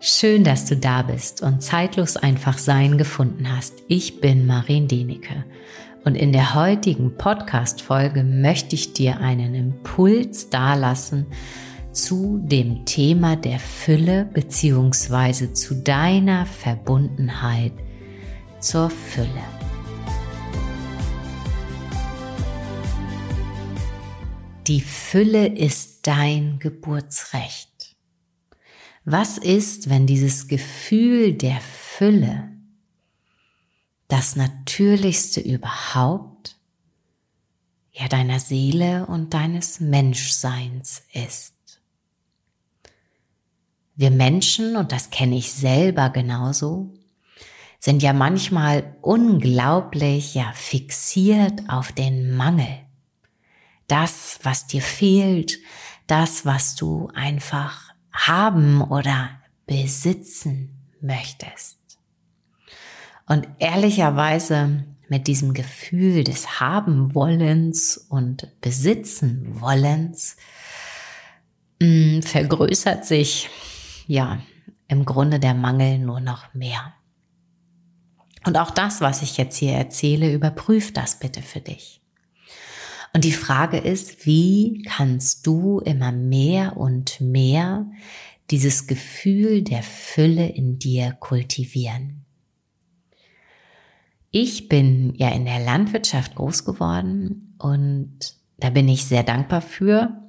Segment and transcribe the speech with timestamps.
[0.00, 3.82] Schön, dass du da bist und zeitlos einfach sein gefunden hast.
[3.88, 5.44] Ich bin Marien Denecke
[6.04, 11.26] und in der heutigen Podcast-Folge möchte ich dir einen Impuls dalassen
[11.90, 17.72] zu dem Thema der Fülle beziehungsweise zu deiner Verbundenheit
[18.60, 19.28] zur Fülle.
[24.68, 27.77] Die Fülle ist dein Geburtsrecht.
[29.10, 32.50] Was ist, wenn dieses Gefühl der Fülle
[34.06, 36.58] das Natürlichste überhaupt,
[37.90, 41.54] ja deiner Seele und deines Menschseins ist?
[43.96, 46.92] Wir Menschen, und das kenne ich selber genauso,
[47.78, 52.80] sind ja manchmal unglaublich ja fixiert auf den Mangel.
[53.86, 55.58] Das, was dir fehlt,
[56.06, 57.87] das, was du einfach
[58.26, 59.30] haben oder
[59.66, 60.70] besitzen
[61.00, 61.78] möchtest.
[63.26, 70.36] Und ehrlicherweise mit diesem Gefühl des Haben wollens und Besitzen wollens
[71.80, 73.48] mh, mm, vergrößert sich
[74.06, 74.40] ja
[74.88, 76.94] im Grunde der Mangel nur noch mehr.
[78.46, 82.00] Und auch das, was ich jetzt hier erzähle, überprüf das bitte für dich.
[83.12, 87.86] Und die Frage ist, wie kannst du immer mehr und mehr
[88.50, 92.24] dieses Gefühl der Fülle in dir kultivieren?
[94.30, 100.22] Ich bin ja in der Landwirtschaft groß geworden und da bin ich sehr dankbar für.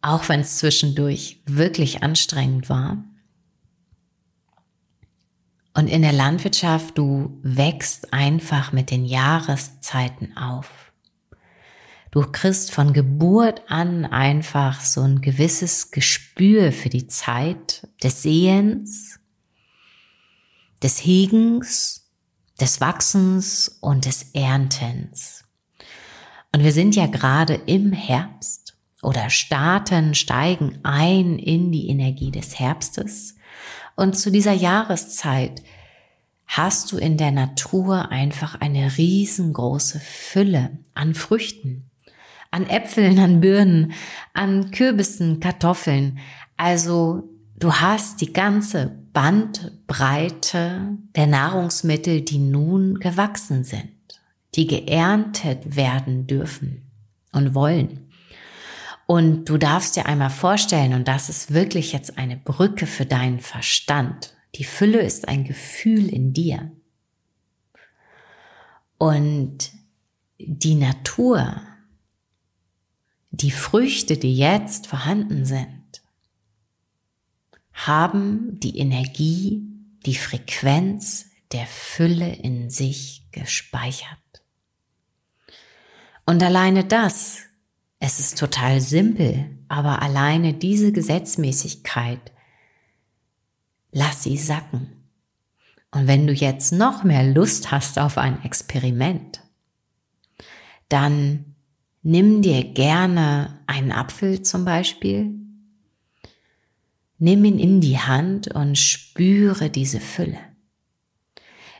[0.00, 3.04] Auch wenn es zwischendurch wirklich anstrengend war.
[5.80, 10.92] Und in der Landwirtschaft, du wächst einfach mit den Jahreszeiten auf.
[12.10, 19.20] Du kriegst von Geburt an einfach so ein gewisses Gespür für die Zeit des Sehens,
[20.82, 22.10] des Hegens,
[22.60, 25.46] des Wachsens und des Erntens.
[26.54, 32.58] Und wir sind ja gerade im Herbst oder starten, steigen ein in die Energie des
[32.58, 33.36] Herbstes.
[33.96, 35.62] Und zu dieser Jahreszeit
[36.50, 41.88] hast du in der Natur einfach eine riesengroße Fülle an Früchten,
[42.50, 43.92] an Äpfeln, an Birnen,
[44.34, 46.18] an Kürbissen, Kartoffeln.
[46.56, 54.20] Also du hast die ganze Bandbreite der Nahrungsmittel, die nun gewachsen sind,
[54.56, 56.90] die geerntet werden dürfen
[57.30, 58.10] und wollen.
[59.06, 63.38] Und du darfst dir einmal vorstellen, und das ist wirklich jetzt eine Brücke für deinen
[63.38, 64.34] Verstand.
[64.56, 66.72] Die Fülle ist ein Gefühl in dir.
[68.98, 69.72] Und
[70.38, 71.62] die Natur,
[73.30, 76.02] die Früchte, die jetzt vorhanden sind,
[77.72, 79.62] haben die Energie,
[80.04, 84.18] die Frequenz der Fülle in sich gespeichert.
[86.26, 87.50] Und alleine das
[88.02, 92.32] es ist total simpel, aber alleine diese Gesetzmäßigkeit,
[93.92, 94.88] lass sie sacken.
[95.90, 99.42] Und wenn du jetzt noch mehr Lust hast auf ein Experiment,
[100.88, 101.56] dann
[102.02, 105.34] nimm dir gerne einen Apfel zum Beispiel,
[107.18, 110.38] nimm ihn in die Hand und spüre diese Fülle.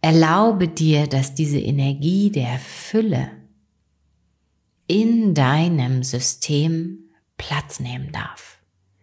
[0.00, 3.30] Erlaube dir, dass diese Energie der Fülle
[4.88, 8.58] in deinem System Platz nehmen darf,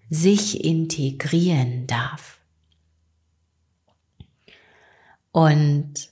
[0.10, 2.39] sich integrieren darf.
[5.32, 6.10] Und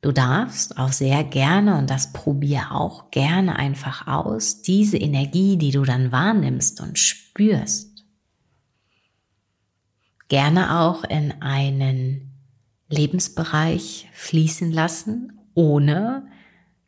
[0.00, 5.70] du darfst auch sehr gerne, und das probier auch gerne einfach aus, diese Energie, die
[5.70, 8.04] du dann wahrnimmst und spürst,
[10.28, 12.32] gerne auch in einen
[12.88, 16.28] Lebensbereich fließen lassen, ohne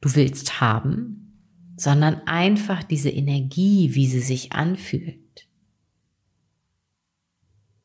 [0.00, 5.48] du willst haben, sondern einfach diese Energie, wie sie sich anfühlt.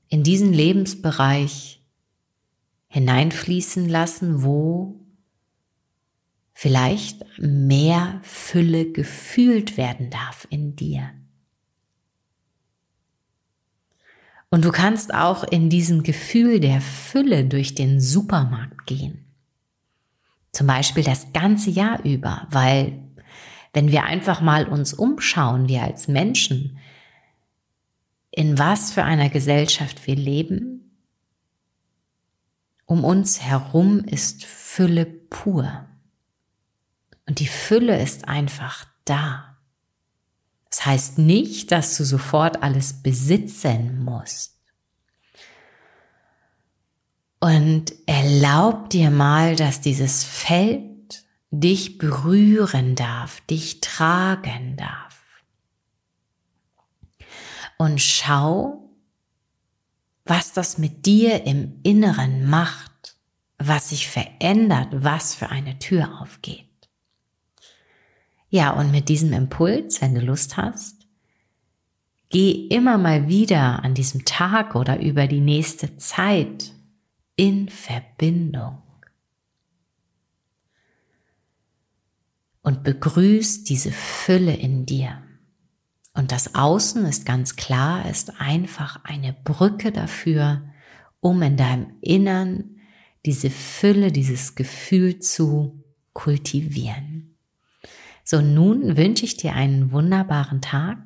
[0.09, 1.82] In diesen Lebensbereich
[2.93, 4.99] hineinfließen lassen, wo
[6.53, 11.09] vielleicht mehr Fülle gefühlt werden darf in dir.
[14.51, 19.25] Und du kannst auch in diesem Gefühl der Fülle durch den Supermarkt gehen.
[20.51, 22.99] Zum Beispiel das ganze Jahr über, weil
[23.73, 26.77] wenn wir einfach mal uns umschauen, wir als Menschen,
[28.29, 30.72] in was für einer Gesellschaft wir leben,
[32.85, 35.85] um uns herum ist Fülle pur.
[37.27, 39.57] Und die Fülle ist einfach da.
[40.69, 44.59] Das heißt nicht, dass du sofort alles besitzen musst.
[47.39, 55.21] Und erlaub dir mal, dass dieses Feld dich berühren darf, dich tragen darf.
[57.77, 58.82] Und schau,
[60.25, 63.17] was das mit dir im Inneren macht,
[63.57, 66.65] was sich verändert, was für eine Tür aufgeht.
[68.49, 71.07] Ja, und mit diesem Impuls, wenn du Lust hast,
[72.29, 76.73] geh immer mal wieder an diesem Tag oder über die nächste Zeit
[77.35, 78.81] in Verbindung.
[82.61, 85.21] Und begrüß diese Fülle in dir.
[86.13, 90.61] Und das Außen ist ganz klar, ist einfach eine Brücke dafür,
[91.19, 92.77] um in deinem Innern
[93.25, 95.83] diese Fülle, dieses Gefühl zu
[96.13, 97.35] kultivieren.
[98.23, 100.97] So, nun wünsche ich dir einen wunderbaren Tag.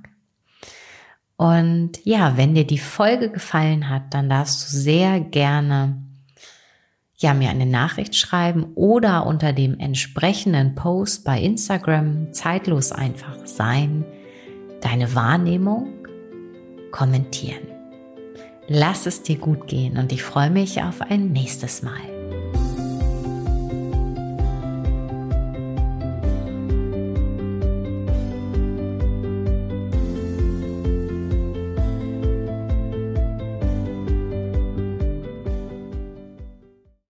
[1.37, 6.03] Und ja, wenn dir die Folge gefallen hat, dann darfst du sehr gerne
[7.19, 14.05] ja, mir eine Nachricht schreiben oder unter dem entsprechenden Post bei Instagram zeitlos einfach sein,
[14.87, 16.07] deine Wahrnehmung
[16.91, 17.67] kommentieren.
[18.69, 22.16] Lass es dir gut gehen und ich freue mich auf ein nächstes Mal.